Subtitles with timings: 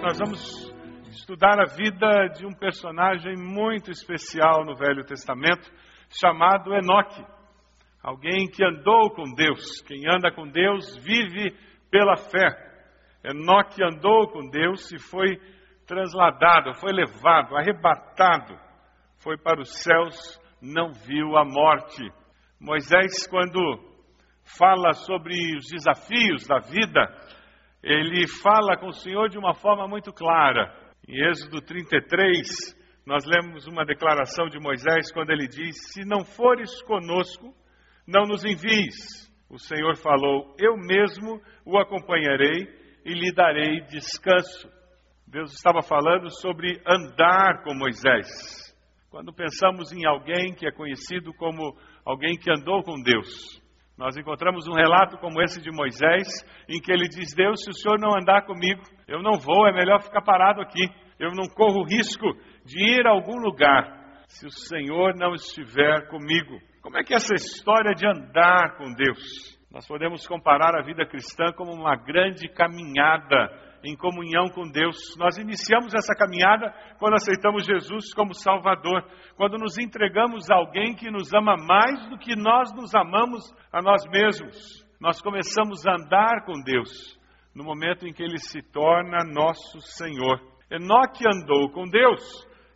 [0.00, 0.74] nós vamos
[1.10, 5.68] estudar a vida de um personagem muito especial no Velho Testamento,
[6.20, 7.24] chamado Enoque.
[8.00, 9.82] Alguém que andou com Deus.
[9.82, 11.52] Quem anda com Deus vive
[11.90, 12.48] pela fé.
[13.24, 15.36] Enoque andou com Deus e foi
[15.84, 18.56] transladado, foi levado, arrebatado,
[19.18, 22.04] foi para os céus, não viu a morte.
[22.60, 23.58] Moisés, quando
[24.56, 27.27] fala sobre os desafios da vida,
[27.82, 30.74] ele fala com o Senhor de uma forma muito clara.
[31.06, 36.82] Em Êxodo 33, nós lemos uma declaração de Moisés quando ele diz: Se não fores
[36.82, 37.54] conosco,
[38.06, 39.28] não nos envies.
[39.48, 42.68] O Senhor falou: Eu mesmo o acompanharei
[43.04, 44.68] e lhe darei descanso.
[45.26, 48.26] Deus estava falando sobre andar com Moisés.
[49.10, 53.57] Quando pensamos em alguém que é conhecido como alguém que andou com Deus,
[53.98, 56.28] nós encontramos um relato como esse de Moisés,
[56.68, 59.72] em que ele diz: Deus, se o senhor não andar comigo, eu não vou, é
[59.72, 60.88] melhor ficar parado aqui.
[61.18, 62.26] Eu não corro risco
[62.64, 66.60] de ir a algum lugar se o Senhor não estiver comigo.
[66.80, 69.58] Como é que é essa história de andar com Deus?
[69.68, 73.50] Nós podemos comparar a vida cristã como uma grande caminhada
[73.84, 74.96] em comunhão com Deus.
[75.18, 79.04] Nós iniciamos essa caminhada quando aceitamos Jesus como Salvador,
[79.36, 83.80] quando nos entregamos a alguém que nos ama mais do que nós nos amamos a
[83.80, 84.86] nós mesmos.
[85.00, 87.18] Nós começamos a andar com Deus
[87.54, 90.40] no momento em que ele se torna nosso Senhor.
[90.70, 92.20] Enoque andou com Deus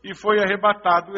[0.03, 1.13] e foi arrebatado.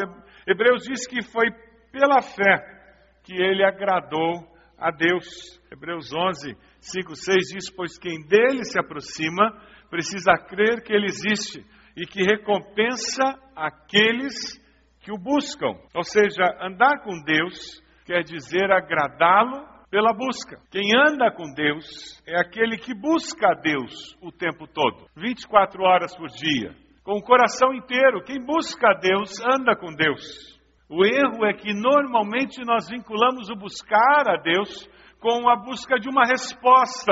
[0.47, 1.47] Hebreus diz que foi
[1.91, 2.75] pela fé
[3.23, 5.59] que ele agradou a Deus.
[5.71, 9.51] Hebreus 11, 5, 6 diz: Pois quem dele se aproxima
[9.89, 11.65] precisa crer que ele existe
[11.95, 13.23] e que recompensa
[13.55, 14.59] aqueles
[15.01, 15.73] que o buscam.
[15.93, 20.59] Ou seja, andar com Deus quer dizer agradá-lo pela busca.
[20.71, 26.15] Quem anda com Deus é aquele que busca a Deus o tempo todo, 24 horas
[26.17, 28.23] por dia, com o coração inteiro.
[28.23, 30.54] Quem busca a Deus anda com Deus.
[30.95, 34.89] O erro é que normalmente nós vinculamos o buscar a Deus
[35.19, 37.11] com a busca de uma resposta,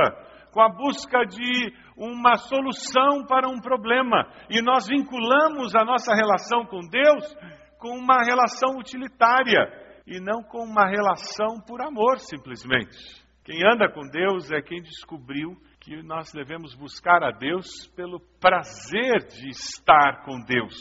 [0.53, 4.25] com a busca de uma solução para um problema.
[4.49, 7.35] E nós vinculamos a nossa relação com Deus
[7.77, 9.67] com uma relação utilitária
[10.07, 12.95] e não com uma relação por amor, simplesmente.
[13.43, 19.27] Quem anda com Deus é quem descobriu que nós devemos buscar a Deus pelo prazer
[19.27, 20.73] de estar com Deus,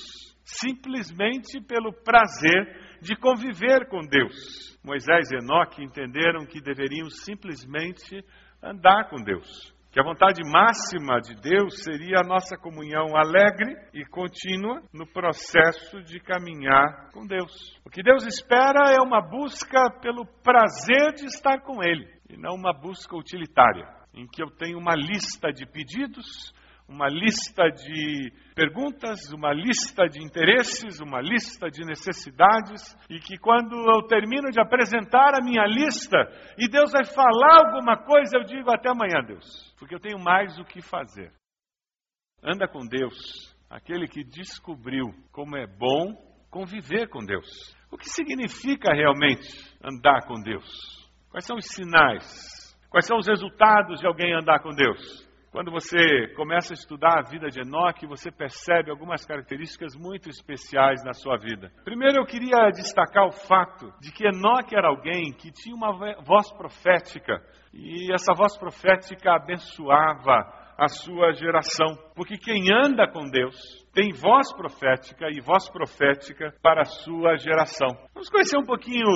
[0.45, 4.79] simplesmente pelo prazer de conviver com Deus.
[4.83, 8.25] Moisés e Enoque entenderam que deveriam simplesmente
[8.63, 14.07] andar com Deus que a vontade máxima de Deus seria a nossa comunhão alegre e
[14.07, 17.79] contínua no processo de caminhar com Deus.
[17.85, 22.55] O que Deus espera é uma busca pelo prazer de estar com Ele e não
[22.55, 26.55] uma busca utilitária, em que eu tenho uma lista de pedidos,
[26.89, 33.75] uma lista de perguntas, uma lista de interesses, uma lista de necessidades, e que quando
[33.75, 36.19] eu termino de apresentar a minha lista
[36.59, 40.59] e Deus vai falar alguma coisa, eu digo até amanhã, Deus, porque eu tenho mais
[40.59, 41.33] o que fazer.
[42.43, 46.15] Anda com Deus, aquele que descobriu como é bom
[46.51, 47.75] conviver com Deus.
[47.91, 49.49] O que significa realmente
[49.83, 51.09] andar com Deus?
[51.31, 52.77] Quais são os sinais?
[52.91, 55.27] Quais são os resultados de alguém andar com Deus?
[55.53, 61.05] Quando você começa a estudar a vida de Enoque, você percebe algumas características muito especiais
[61.05, 61.71] na sua vida.
[61.85, 66.51] Primeiro, eu queria destacar o fato de que Enoque era alguém que tinha uma voz
[66.53, 67.39] profética,
[67.71, 71.99] e essa voz profética abençoava a sua geração.
[72.17, 73.55] Porque quem anda com Deus
[73.93, 77.89] tem voz profética e voz profética para a sua geração.
[78.15, 79.07] Vamos conhecer um pouquinho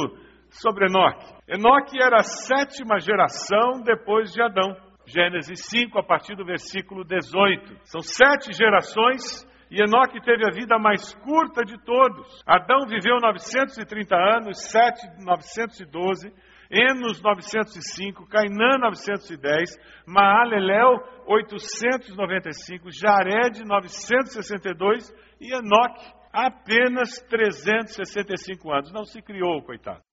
[0.51, 1.35] sobre Enoque.
[1.49, 4.77] Enoque era a sétima geração depois de Adão.
[5.07, 7.79] Gênesis 5, a partir do versículo 18.
[7.85, 12.43] São sete gerações e Enoque teve a vida mais curta de todos.
[12.47, 16.33] Adão viveu 930 anos, Sete 912,
[16.71, 19.77] Enos 905, Cainã 910,
[20.07, 28.93] Maalalel 895, Jared 962 e Enoque apenas 365 anos.
[28.93, 30.06] Não se criou, coitado.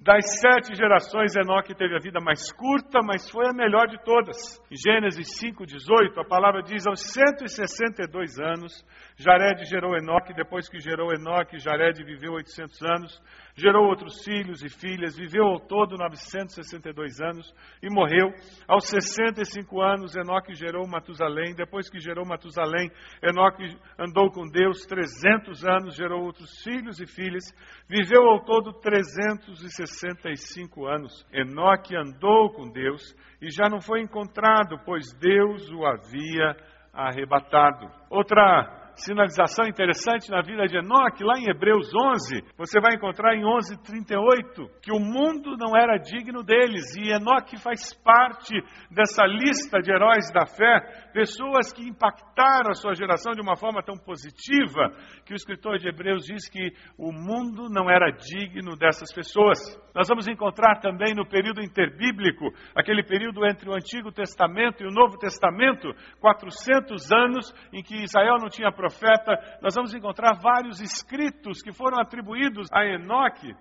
[0.00, 4.36] Das sete gerações, Enoque teve a vida mais curta, mas foi a melhor de todas.
[4.70, 8.86] Em Gênesis 5,18, a palavra diz: aos 162 anos,
[9.16, 10.32] Jared gerou Enoque.
[10.32, 13.22] Depois que gerou Enoque, Jared viveu 800 anos
[13.58, 17.52] gerou outros filhos e filhas, viveu ao todo 962 anos
[17.82, 18.32] e morreu.
[18.68, 21.56] Aos 65 anos, Enoque gerou Matusalém.
[21.56, 22.88] Depois que gerou Matusalém,
[23.20, 27.52] Enoque andou com Deus 300 anos, gerou outros filhos e filhas,
[27.88, 31.26] viveu ao todo 365 anos.
[31.32, 33.12] Enoque andou com Deus
[33.42, 36.56] e já não foi encontrado, pois Deus o havia
[36.92, 37.90] arrebatado.
[38.08, 43.44] Outra sinalização interessante na vida de Enoque, lá em Hebreus 11, você vai encontrar em
[43.44, 48.54] 11:38 que o mundo não era digno deles e Enoque faz parte
[48.90, 50.80] dessa lista de heróis da fé,
[51.12, 54.90] pessoas que impactaram a sua geração de uma forma tão positiva
[55.24, 59.58] que o escritor de Hebreus diz que o mundo não era digno dessas pessoas.
[59.94, 64.92] Nós vamos encontrar também no período interbíblico, aquele período entre o Antigo Testamento e o
[64.92, 65.88] Novo Testamento,
[66.20, 72.00] 400 anos em que Israel não tinha profeta, nós vamos encontrar vários escritos que foram
[72.00, 73.54] atribuídos a Enoque.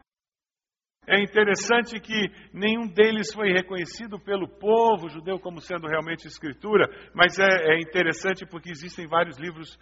[1.09, 7.39] É interessante que nenhum deles foi reconhecido pelo povo judeu como sendo realmente escritura, mas
[7.39, 9.79] é, é interessante porque existem vários livros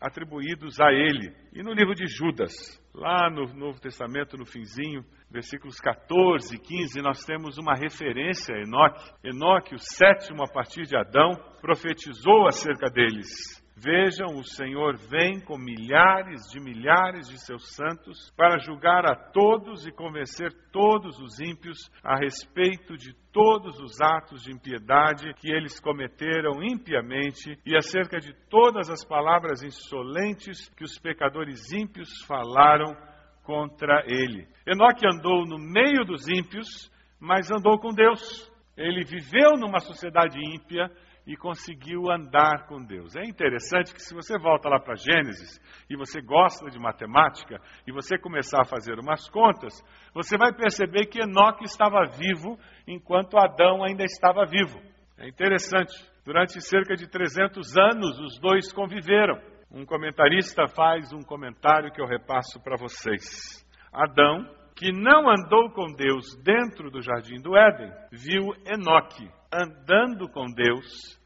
[0.00, 1.34] atribuídos a ele.
[1.52, 2.52] E no livro de Judas,
[2.94, 8.60] lá no Novo Testamento, no finzinho, versículos 14 e 15, nós temos uma referência a
[8.60, 9.12] Enoque.
[9.22, 13.62] Enoque, o sétimo a partir de Adão, profetizou acerca deles.
[13.76, 19.84] Vejam, o Senhor vem com milhares de milhares de seus santos para julgar a todos
[19.84, 25.80] e convencer todos os ímpios a respeito de todos os atos de impiedade que eles
[25.80, 32.94] cometeram impiamente e acerca de todas as palavras insolentes que os pecadores ímpios falaram
[33.42, 34.46] contra ele.
[34.64, 38.50] Enoque andou no meio dos ímpios, mas andou com Deus.
[38.76, 40.90] Ele viveu numa sociedade ímpia,
[41.26, 43.16] e conseguiu andar com Deus.
[43.16, 47.92] É interessante que se você volta lá para Gênesis e você gosta de matemática e
[47.92, 49.72] você começar a fazer umas contas,
[50.12, 54.78] você vai perceber que Enoque estava vivo enquanto Adão ainda estava vivo.
[55.16, 55.94] É interessante.
[56.24, 59.40] Durante cerca de 300 anos os dois conviveram.
[59.70, 63.64] Um comentarista faz um comentário que eu repasso para vocês.
[63.92, 64.44] Adão,
[64.76, 71.20] que não andou com Deus dentro do jardim do Éden, viu Enoque andando com Deus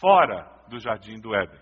[0.00, 1.58] fora do jardim do Éden.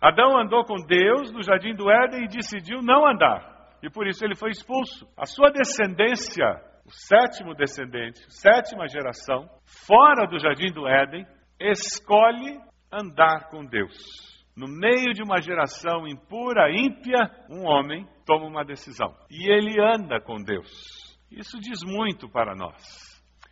[0.00, 3.76] Adão andou com Deus no jardim do Éden e decidiu não andar.
[3.82, 5.08] E por isso ele foi expulso.
[5.16, 6.46] A sua descendência,
[6.86, 9.48] o sétimo descendente, sétima geração,
[9.86, 11.26] fora do jardim do Éden,
[11.60, 12.58] escolhe
[12.92, 13.96] andar com Deus.
[14.56, 19.14] No meio de uma geração impura, ímpia, um homem toma uma decisão.
[19.30, 21.16] E ele anda com Deus.
[21.30, 22.82] Isso diz muito para nós.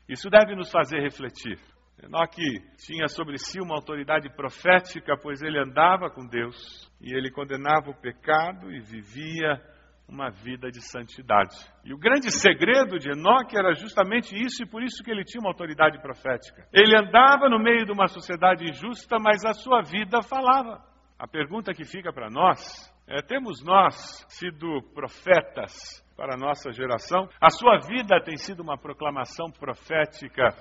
[0.09, 1.59] Isso deve nos fazer refletir.
[2.03, 7.91] Enoque tinha sobre si uma autoridade profética, pois ele andava com Deus e ele condenava
[7.91, 9.61] o pecado e vivia
[10.09, 11.57] uma vida de santidade.
[11.85, 15.41] E o grande segredo de Enoque era justamente isso, e por isso que ele tinha
[15.41, 16.67] uma autoridade profética.
[16.73, 20.81] Ele andava no meio de uma sociedade injusta, mas a sua vida falava.
[21.19, 27.29] A pergunta que fica para nós é: temos nós sido profetas para a nossa geração?
[27.41, 30.55] A sua vida tem sido uma proclamação profética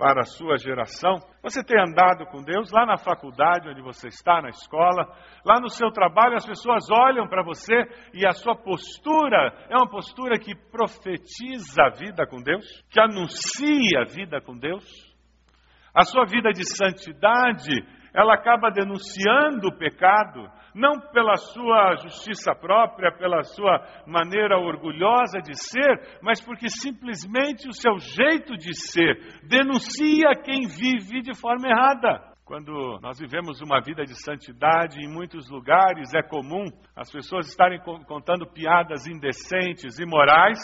[0.00, 1.18] para a sua geração?
[1.42, 5.06] Você tem andado com Deus lá na faculdade onde você está, na escola,
[5.44, 7.74] lá no seu trabalho, as pessoas olham para você
[8.14, 14.00] e a sua postura é uma postura que profetiza a vida com Deus, que anuncia
[14.00, 14.82] a vida com Deus.
[15.94, 23.12] A sua vida de santidade, ela acaba denunciando o pecado, não pela sua justiça própria,
[23.12, 30.34] pela sua maneira orgulhosa de ser, mas porque simplesmente o seu jeito de ser denuncia
[30.42, 32.30] quem vive de forma errada.
[32.44, 36.64] Quando nós vivemos uma vida de santidade, em muitos lugares é comum
[36.96, 40.58] as pessoas estarem contando piadas indecentes, imorais,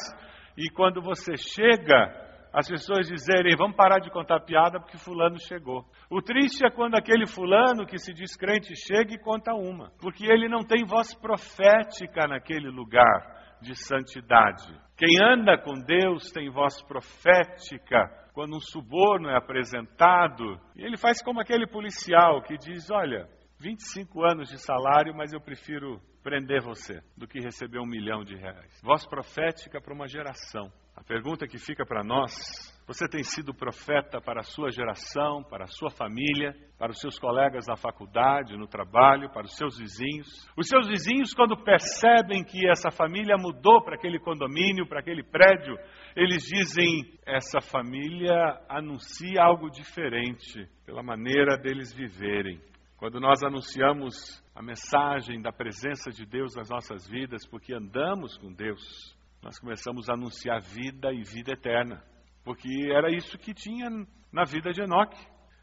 [0.59, 2.26] e quando você chega
[2.57, 5.85] as pessoas dizerem, vamos parar de contar piada porque fulano chegou.
[6.11, 10.25] O triste é quando aquele fulano que se diz crente chega e conta uma, porque
[10.25, 14.75] ele não tem voz profética naquele lugar de santidade.
[14.97, 21.23] Quem anda com Deus tem voz profética quando um suborno é apresentado, e ele faz
[21.23, 23.29] como aquele policial que diz: Olha,
[23.61, 28.35] 25 anos de salário, mas eu prefiro prender você do que receber um milhão de
[28.35, 28.81] reais.
[28.83, 30.73] Voz profética para uma geração.
[30.97, 32.33] A pergunta que fica para nós:
[32.87, 37.19] você tem sido profeta para a sua geração, para a sua família, para os seus
[37.19, 40.49] colegas na faculdade, no trabalho, para os seus vizinhos?
[40.57, 45.77] Os seus vizinhos, quando percebem que essa família mudou para aquele condomínio, para aquele prédio,
[46.17, 52.59] eles dizem: essa família anuncia algo diferente pela maneira deles viverem.
[52.97, 58.51] Quando nós anunciamos a mensagem da presença de Deus nas nossas vidas, porque andamos com
[58.51, 62.03] Deus, nós começamos a anunciar vida e vida eterna,
[62.45, 63.89] porque era isso que tinha
[64.33, 65.19] na vida de Enoque.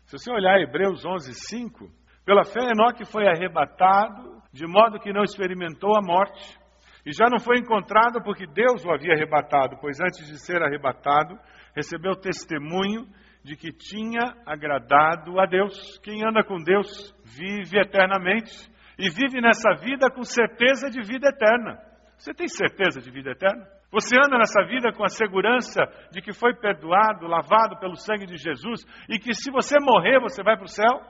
[0.05, 1.89] Se você olhar Hebreus 11, 5,
[2.25, 6.59] pela fé Enoque foi arrebatado, de modo que não experimentou a morte,
[7.05, 11.37] e já não foi encontrado porque Deus o havia arrebatado, pois antes de ser arrebatado,
[11.75, 13.05] recebeu testemunho
[13.43, 15.99] de que tinha agradado a Deus.
[16.01, 21.77] Quem anda com Deus vive eternamente e vive nessa vida com certeza de vida eterna.
[22.23, 23.67] Você tem certeza de vida eterna?
[23.91, 28.37] Você anda nessa vida com a segurança de que foi perdoado, lavado pelo sangue de
[28.37, 31.01] Jesus e que se você morrer, você vai para o céu?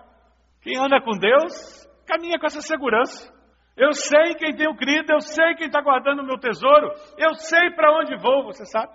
[0.64, 3.32] Quem anda com Deus, caminha com essa segurança.
[3.78, 7.70] Eu sei quem tenho crido, eu sei quem está guardando o meu tesouro, eu sei
[7.76, 8.92] para onde vou, você sabe?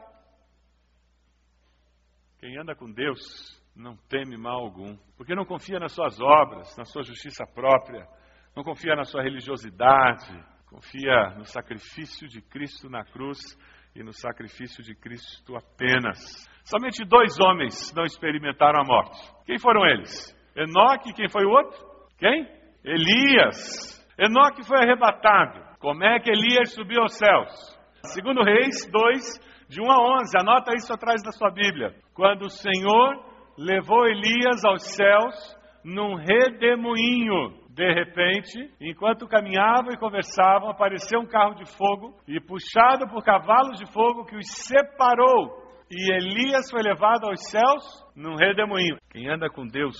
[2.41, 6.85] Quem anda com Deus não teme mal algum, porque não confia nas suas obras, na
[6.85, 8.09] sua justiça própria,
[8.57, 13.39] não confia na sua religiosidade, Confia no sacrifício de Cristo na cruz
[13.97, 16.47] e no sacrifício de Cristo apenas.
[16.63, 19.19] Somente dois homens não experimentaram a morte.
[19.47, 20.37] Quem foram eles?
[20.55, 21.79] Enoque, quem foi o outro?
[22.19, 22.47] Quem?
[22.85, 24.07] Elias.
[24.19, 25.59] Enoque foi arrebatado.
[25.79, 27.51] Como é que Elias subiu aos céus?
[28.13, 30.39] Segundo Reis 2, de 1 a 11.
[30.39, 31.95] Anota isso atrás da sua Bíblia.
[32.13, 33.25] Quando o Senhor
[33.57, 41.55] levou Elias aos céus num redemoinho de repente, enquanto caminhavam e conversavam, apareceu um carro
[41.55, 45.63] de fogo e, puxado por cavalos de fogo, que os separou.
[45.89, 47.85] E Elias foi levado aos céus
[48.17, 48.97] num redemoinho.
[49.13, 49.97] Quem anda com Deus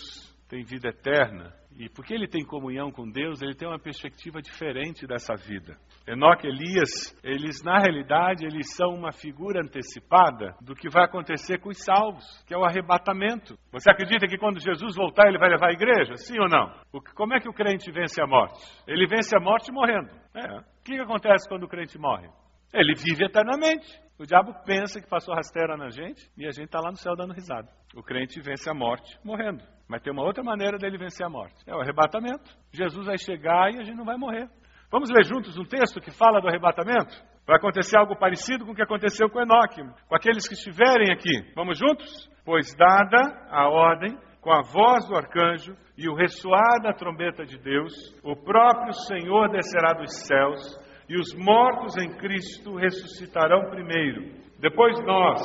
[0.49, 5.07] tem vida eterna e porque ele tem comunhão com Deus, ele tem uma perspectiva diferente
[5.07, 5.77] dessa vida.
[6.09, 11.61] Enoque e Elias, eles na realidade, eles são uma figura antecipada do que vai acontecer
[11.61, 13.57] com os salvos, que é o arrebatamento.
[13.71, 16.17] Você acredita que quando Jesus voltar, ele vai levar a igreja?
[16.17, 16.73] Sim ou não?
[16.93, 18.59] O, como é que o crente vence a morte?
[18.87, 20.11] Ele vence a morte morrendo.
[20.35, 20.59] É.
[20.59, 22.29] O que acontece quando o crente morre?
[22.73, 23.87] Ele vive eternamente.
[24.19, 27.15] O diabo pensa que passou rasteira na gente e a gente está lá no céu
[27.15, 27.69] dando risada.
[27.95, 29.63] O crente vence a morte morrendo.
[29.89, 32.51] Mas tem uma outra maneira dele vencer a morte: é o arrebatamento.
[32.73, 34.49] Jesus vai chegar e a gente não vai morrer.
[34.91, 37.15] Vamos ler juntos um texto que fala do arrebatamento?
[37.47, 41.53] Vai acontecer algo parecido com o que aconteceu com Enoque, com aqueles que estiverem aqui.
[41.55, 42.29] Vamos juntos?
[42.45, 47.59] Pois, dada a ordem, com a voz do arcanjo e o ressoar da trombeta de
[47.59, 54.31] Deus, o próprio Senhor descerá dos céus e os mortos em Cristo ressuscitarão primeiro.
[54.59, 55.41] Depois nós,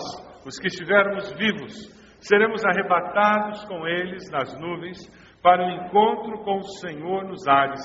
[0.46, 1.74] os que estivermos vivos,
[2.20, 5.00] seremos arrebatados com eles nas nuvens
[5.41, 7.82] para o encontro com o Senhor nos ares,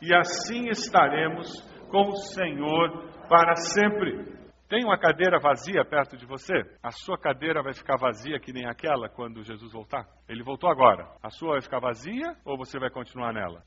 [0.00, 1.48] e assim estaremos
[1.90, 4.36] com o Senhor para sempre.
[4.68, 6.52] Tem uma cadeira vazia perto de você?
[6.82, 10.06] A sua cadeira vai ficar vazia que nem aquela quando Jesus voltar?
[10.28, 11.08] Ele voltou agora.
[11.22, 13.62] A sua vai ficar vazia ou você vai continuar nela?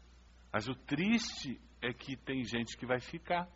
[0.53, 3.47] Mas o triste é que tem gente que vai ficar.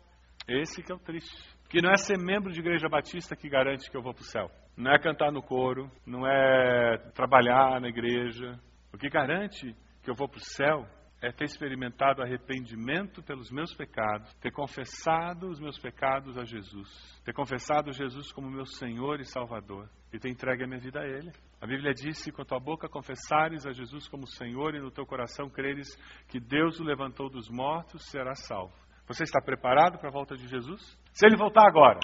[0.48, 1.36] Esse que é o triste.
[1.68, 4.26] Que não é ser membro de igreja batista que garante que eu vou para o
[4.26, 4.50] céu.
[4.76, 8.58] Não é cantar no coro, não é trabalhar na igreja.
[8.92, 10.86] O que garante que eu vou para o céu
[11.20, 16.88] é ter experimentado arrependimento pelos meus pecados, ter confessado os meus pecados a Jesus,
[17.24, 21.06] ter confessado Jesus como meu Senhor e Salvador e ter entregue a minha vida a
[21.06, 21.32] Ele.
[21.60, 24.90] A Bíblia diz: se com a tua boca confessares a Jesus como Senhor e no
[24.90, 25.96] teu coração creres
[26.28, 28.74] que Deus o levantou dos mortos, serás salvo.
[29.08, 30.82] Você está preparado para a volta de Jesus?
[31.12, 32.00] Se Ele voltar agora,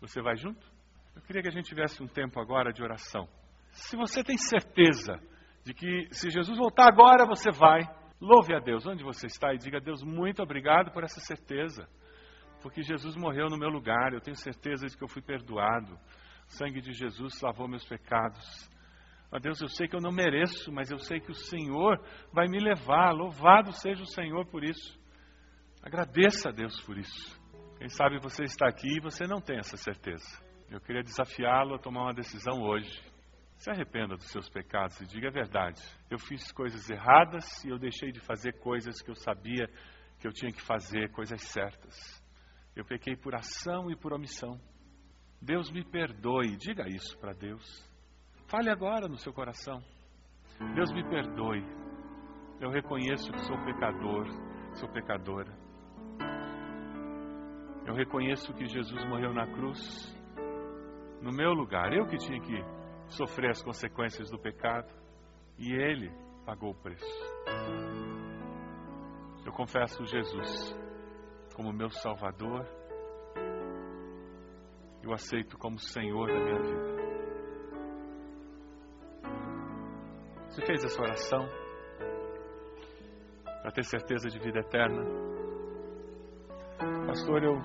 [0.00, 0.64] você vai junto?
[1.14, 3.28] Eu queria que a gente tivesse um tempo agora de oração.
[3.70, 5.20] Se você tem certeza
[5.64, 7.82] de que se Jesus voltar agora, você vai,
[8.24, 11.86] louve a Deus onde você está e diga a Deus muito obrigado por essa certeza.
[12.62, 15.92] Porque Jesus morreu no meu lugar, eu tenho certeza de que eu fui perdoado.
[16.48, 18.70] O sangue de Jesus lavou meus pecados.
[19.30, 22.00] Ó Deus, eu sei que eu não mereço, mas eu sei que o Senhor
[22.32, 23.12] vai me levar.
[23.12, 24.98] Louvado seja o Senhor por isso.
[25.82, 27.38] Agradeça a Deus por isso.
[27.76, 30.42] Quem sabe você está aqui e você não tem essa certeza.
[30.70, 33.13] Eu queria desafiá-lo a tomar uma decisão hoje.
[33.64, 35.80] Se arrependa dos seus pecados e diga a verdade.
[36.10, 39.66] Eu fiz coisas erradas e eu deixei de fazer coisas que eu sabia
[40.20, 42.22] que eu tinha que fazer, coisas certas.
[42.76, 44.60] Eu pequei por ação e por omissão.
[45.40, 46.58] Deus me perdoe.
[46.58, 47.64] Diga isso para Deus.
[48.48, 49.82] Fale agora no seu coração.
[50.74, 51.64] Deus me perdoe.
[52.60, 54.26] Eu reconheço que sou pecador,
[54.74, 55.56] sou pecadora.
[57.86, 60.14] Eu reconheço que Jesus morreu na cruz
[61.22, 61.94] no meu lugar.
[61.94, 62.73] Eu que tinha que
[63.08, 64.92] sofrer as consequências do pecado
[65.58, 66.10] e ele
[66.44, 67.04] pagou o preço.
[69.44, 70.76] Eu confesso Jesus
[71.54, 72.66] como meu Salvador
[75.02, 76.94] e o aceito como Senhor da minha vida.
[80.48, 81.48] Você fez essa oração
[83.44, 85.04] para ter certeza de vida eterna?
[87.06, 87.56] Pastor, eu,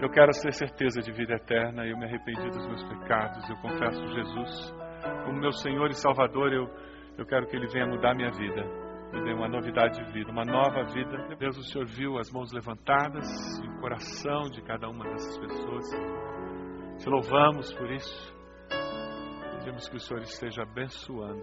[0.00, 1.86] eu quero ter certeza de vida eterna.
[1.86, 3.48] Eu me arrependi dos meus pecados.
[3.48, 4.74] Eu confesso Jesus
[5.24, 6.52] como meu Senhor e Salvador.
[6.52, 6.68] Eu,
[7.16, 8.62] eu quero que Ele venha mudar minha vida.
[9.12, 11.36] Me dê uma novidade de vida, uma nova vida.
[11.38, 13.26] Deus, o Senhor viu as mãos levantadas
[13.62, 15.84] e o coração de cada uma dessas pessoas.
[16.98, 18.36] Te louvamos por isso.
[19.58, 21.42] Pedimos que o Senhor esteja abençoando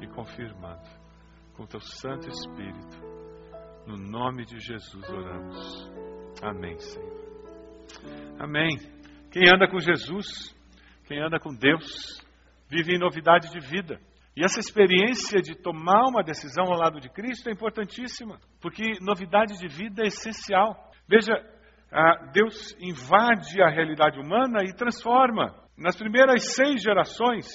[0.00, 0.88] e confirmando
[1.54, 3.00] com o teu Santo Espírito.
[3.86, 5.90] No nome de Jesus oramos.
[6.42, 7.25] Amém, Senhor.
[8.38, 8.76] Amém.
[9.30, 10.54] Quem anda com Jesus,
[11.06, 12.24] quem anda com Deus,
[12.68, 13.98] vive em novidade de vida.
[14.36, 19.58] E essa experiência de tomar uma decisão ao lado de Cristo é importantíssima, porque novidade
[19.58, 20.90] de vida é essencial.
[21.08, 21.32] Veja,
[21.90, 25.54] ah, Deus invade a realidade humana e transforma.
[25.78, 27.46] Nas primeiras seis gerações,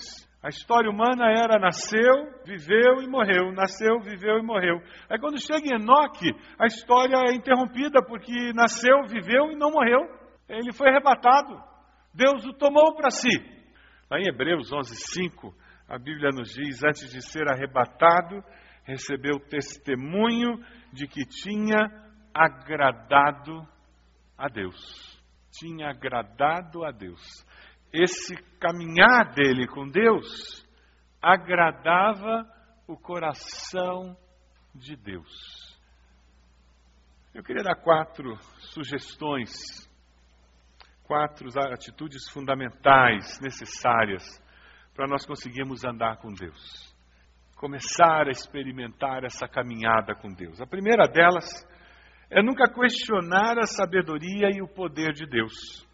[0.43, 4.81] a história humana era nasceu, viveu e morreu, nasceu, viveu e morreu.
[5.07, 10.20] Aí quando chega em Enoque, a história é interrompida porque nasceu, viveu e não morreu.
[10.55, 11.61] Ele foi arrebatado.
[12.13, 13.29] Deus o tomou para si.
[14.09, 15.53] Lá em Hebreus 11:5,
[15.87, 18.43] a Bíblia nos diz: antes de ser arrebatado,
[18.83, 20.57] recebeu testemunho
[20.91, 21.87] de que tinha
[22.33, 23.67] agradado
[24.37, 25.19] a Deus.
[25.51, 27.45] Tinha agradado a Deus
[27.93, 30.65] esse caminhar dele com Deus
[31.21, 32.49] agradava
[32.87, 34.17] o coração
[34.73, 35.77] de Deus.
[37.33, 38.37] Eu queria dar quatro
[38.73, 39.51] sugestões,
[41.11, 44.23] quatro atitudes fundamentais necessárias
[44.95, 46.95] para nós conseguirmos andar com Deus.
[47.57, 50.61] Começar a experimentar essa caminhada com Deus.
[50.61, 51.67] A primeira delas
[52.29, 55.85] é nunca questionar a sabedoria e o poder de Deus.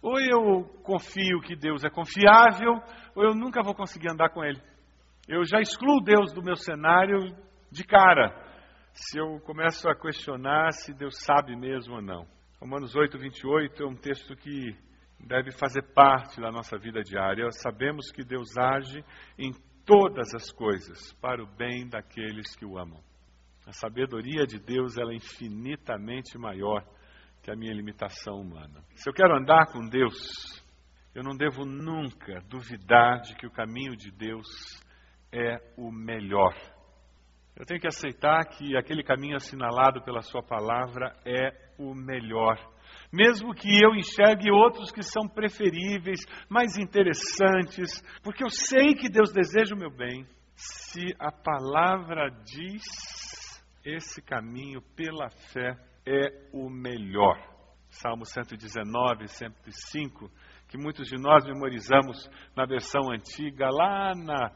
[0.00, 2.80] Ou eu confio que Deus é confiável,
[3.14, 4.60] ou eu nunca vou conseguir andar com Ele.
[5.28, 7.36] Eu já excluo Deus do meu cenário
[7.70, 8.34] de cara,
[8.94, 12.26] se eu começo a questionar se Deus sabe mesmo ou não.
[12.62, 14.72] Romanos 8, 28 é um texto que
[15.18, 17.50] deve fazer parte da nossa vida diária.
[17.50, 19.04] Sabemos que Deus age
[19.36, 19.50] em
[19.84, 23.02] todas as coisas para o bem daqueles que o amam.
[23.66, 26.86] A sabedoria de Deus ela é infinitamente maior
[27.42, 28.80] que a minha limitação humana.
[28.94, 30.64] Se eu quero andar com Deus,
[31.16, 34.46] eu não devo nunca duvidar de que o caminho de Deus
[35.32, 36.54] é o melhor.
[37.54, 42.58] Eu tenho que aceitar que aquele caminho assinalado pela Sua palavra é o melhor.
[43.12, 49.32] Mesmo que eu enxergue outros que são preferíveis, mais interessantes, porque eu sei que Deus
[49.32, 50.26] deseja o meu bem.
[50.54, 52.82] Se a palavra diz
[53.84, 57.38] esse caminho pela fé, é o melhor.
[57.90, 60.30] Salmo 119, 105,
[60.68, 64.50] que muitos de nós memorizamos na versão antiga, lá na,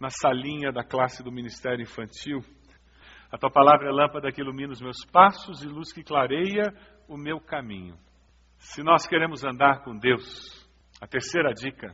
[0.00, 2.40] na salinha da classe do Ministério Infantil.
[3.30, 6.72] A tua palavra é lâmpada que ilumina os meus passos e luz que clareia
[7.08, 7.96] o meu caminho.
[8.58, 10.66] Se nós queremos andar com Deus,
[11.00, 11.92] a terceira dica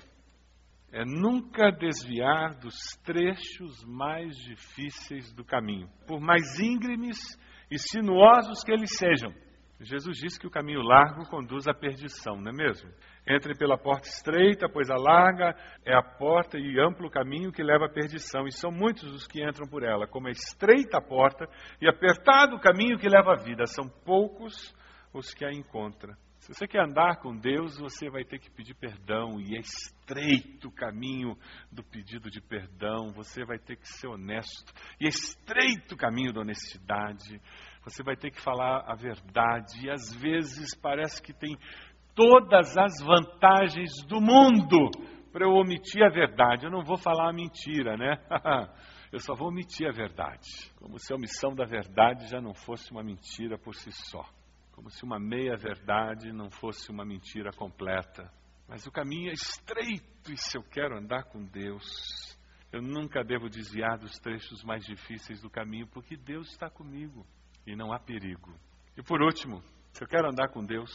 [0.93, 7.19] é nunca desviar dos trechos mais difíceis do caminho, por mais íngremes
[7.69, 9.35] e sinuosos que eles sejam.
[9.81, 12.89] Jesus disse que o caminho largo conduz à perdição, não é mesmo?
[13.27, 17.87] Entre pela porta estreita, pois a larga é a porta e amplo caminho que leva
[17.87, 21.49] à perdição, e são muitos os que entram por ela, como é estreita a porta
[21.81, 24.75] e apertado o caminho que leva à vida, são poucos
[25.13, 26.15] os que a encontram.
[26.45, 30.69] Se você quer andar com Deus, você vai ter que pedir perdão, e é estreito
[30.69, 31.39] o caminho
[31.73, 36.35] do pedido de perdão, você vai ter que ser honesto, e é estreito o caminho
[36.35, 37.41] da honestidade,
[37.83, 41.57] você vai ter que falar a verdade, e às vezes parece que tem
[42.15, 44.91] todas as vantagens do mundo
[45.33, 46.65] para eu omitir a verdade.
[46.65, 48.17] Eu não vou falar a mentira, né?
[49.13, 50.73] eu só vou omitir a verdade.
[50.77, 54.25] Como se a omissão da verdade já não fosse uma mentira por si só.
[54.73, 58.31] Como se uma meia-verdade não fosse uma mentira completa.
[58.69, 61.85] Mas o caminho é estreito e se eu quero andar com Deus,
[62.73, 67.27] eu nunca devo desviar dos trechos mais difíceis do caminho, porque Deus está comigo
[67.67, 68.53] e não há perigo.
[68.97, 69.63] E por último,
[69.95, 70.91] se eu quero andar com Deus,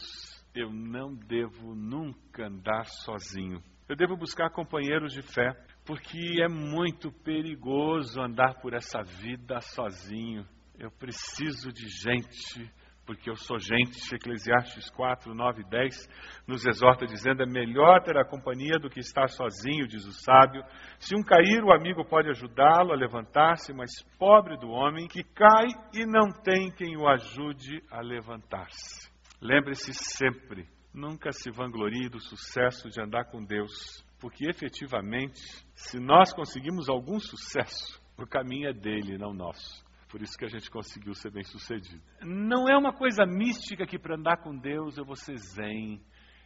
[0.54, 3.62] eu não devo nunca andar sozinho.
[3.88, 5.52] Eu devo buscar companheiros de fé,
[5.86, 10.46] porque é muito perigoso andar por essa vida sozinho.
[10.78, 12.70] Eu preciso de gente,
[13.10, 14.14] porque eu sou gente.
[14.14, 16.08] Eclesiastes 4, 9 e 10
[16.46, 20.62] nos exorta dizendo: é melhor ter a companhia do que estar sozinho, diz o sábio.
[21.00, 25.66] Se um cair, o amigo pode ajudá-lo a levantar-se, mas pobre do homem que cai
[25.92, 29.10] e não tem quem o ajude a levantar-se.
[29.42, 35.40] Lembre-se sempre, nunca se vanglorie do sucesso de andar com Deus, porque efetivamente,
[35.74, 39.89] se nós conseguimos algum sucesso, o caminho é dele, não nosso.
[40.10, 42.02] Por isso que a gente conseguiu ser bem sucedido.
[42.20, 46.02] Não é uma coisa mística que para andar com Deus eu vou ser zen,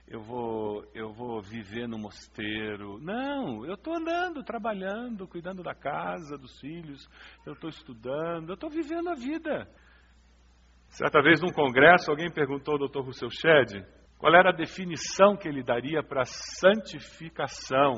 [0.06, 2.98] eu vou, eu vou viver no mosteiro.
[3.00, 7.08] Não, eu estou andando, trabalhando, cuidando da casa, dos filhos,
[7.46, 9.66] eu estou estudando, eu estou vivendo a vida.
[10.88, 13.00] Certa vez, num congresso, alguém perguntou ao Dr.
[13.00, 13.82] Rousseau Shedd
[14.18, 17.94] qual era a definição que ele daria para santificação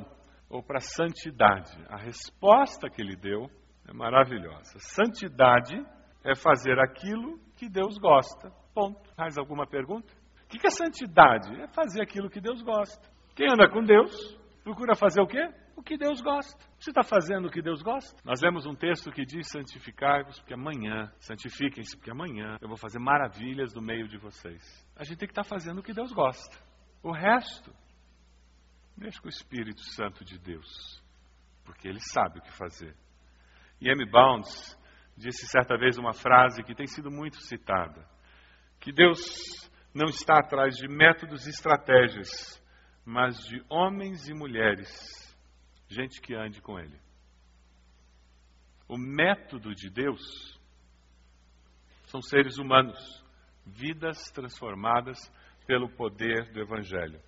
[0.49, 1.77] ou para santidade.
[1.89, 3.51] A resposta que ele deu
[3.89, 4.79] é maravilhosa.
[4.79, 5.77] Santidade
[6.25, 8.51] é fazer aquilo que Deus gosta.
[8.75, 9.11] Ponto.
[9.17, 10.13] Mais alguma pergunta?
[10.45, 11.55] O que é santidade?
[11.61, 13.09] É fazer aquilo que Deus gosta.
[13.35, 15.49] Quem anda com Deus procura fazer o quê?
[15.77, 16.59] o que Deus gosta.
[16.79, 18.17] Você está fazendo o que Deus gosta?
[18.25, 22.99] Nós lemos um texto que diz: santificai-vos, porque amanhã, santifiquem-se, porque amanhã eu vou fazer
[22.99, 24.63] maravilhas no meio de vocês.
[24.97, 26.57] A gente tem que estar tá fazendo o que Deus gosta.
[27.03, 27.73] O resto,
[28.97, 31.03] deixa com o Espírito Santo de Deus,
[31.65, 32.97] porque ele sabe o que fazer.
[33.87, 34.05] E M.
[34.05, 34.77] Bounds
[35.17, 38.05] disse certa vez uma frase que tem sido muito citada:
[38.81, 39.21] que Deus
[39.95, 42.61] não está atrás de métodos e estratégias,
[43.05, 44.91] mas de homens e mulheres
[45.89, 46.99] gente que ande com Ele.
[48.89, 50.61] O método de Deus
[52.07, 52.99] são seres humanos,
[53.65, 55.19] vidas transformadas
[55.65, 57.21] pelo poder do Evangelho.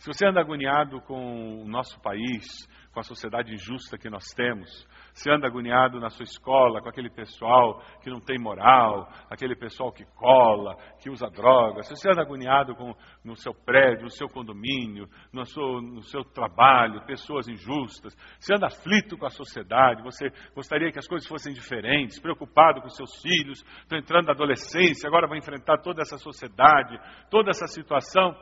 [0.00, 4.88] Se você anda agoniado com o nosso país, com a sociedade injusta que nós temos,
[5.12, 9.92] se anda agoniado na sua escola com aquele pessoal que não tem moral, aquele pessoal
[9.92, 14.26] que cola, que usa drogas, se você anda agoniado com, no seu prédio, no seu
[14.26, 20.30] condomínio, no seu, no seu trabalho, pessoas injustas, se anda aflito com a sociedade, você
[20.54, 25.28] gostaria que as coisas fossem diferentes, preocupado com seus filhos, estão entrando na adolescência, agora
[25.28, 28.34] vão enfrentar toda essa sociedade, toda essa situação,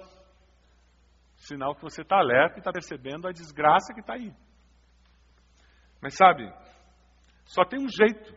[1.38, 4.33] sinal que você está alerta e está percebendo a desgraça que está aí.
[6.01, 6.53] Mas sabe,
[7.44, 8.35] só tem um jeito